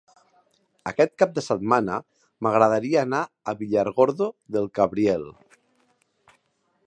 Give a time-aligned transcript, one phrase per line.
[0.91, 1.97] Aquest cap de setmana
[2.45, 3.19] m'agradaria anar
[3.53, 5.27] a Villargordo del Cabriel.